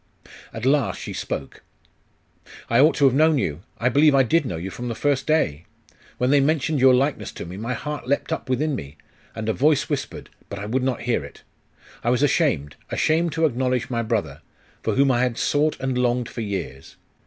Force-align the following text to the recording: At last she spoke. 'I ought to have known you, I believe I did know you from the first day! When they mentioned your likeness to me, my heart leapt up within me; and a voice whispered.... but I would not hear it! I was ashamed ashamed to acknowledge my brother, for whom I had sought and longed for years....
At 0.51 0.65
last 0.65 0.99
she 0.99 1.13
spoke. 1.13 1.61
'I 2.71 2.79
ought 2.79 2.95
to 2.95 3.05
have 3.05 3.13
known 3.13 3.37
you, 3.37 3.61
I 3.77 3.87
believe 3.87 4.15
I 4.15 4.23
did 4.23 4.47
know 4.47 4.55
you 4.57 4.71
from 4.71 4.87
the 4.87 4.95
first 4.95 5.27
day! 5.27 5.65
When 6.17 6.31
they 6.31 6.39
mentioned 6.39 6.79
your 6.79 6.95
likeness 6.95 7.31
to 7.33 7.45
me, 7.45 7.55
my 7.55 7.75
heart 7.75 8.07
leapt 8.07 8.33
up 8.33 8.49
within 8.49 8.73
me; 8.75 8.97
and 9.35 9.47
a 9.47 9.53
voice 9.53 9.89
whispered.... 9.89 10.31
but 10.49 10.57
I 10.57 10.65
would 10.65 10.81
not 10.81 11.01
hear 11.01 11.23
it! 11.23 11.43
I 12.03 12.09
was 12.09 12.23
ashamed 12.23 12.77
ashamed 12.89 13.33
to 13.33 13.45
acknowledge 13.45 13.91
my 13.91 14.01
brother, 14.01 14.41
for 14.81 14.95
whom 14.95 15.11
I 15.11 15.21
had 15.21 15.37
sought 15.37 15.79
and 15.79 15.95
longed 15.95 16.29
for 16.29 16.41
years.... 16.41 16.95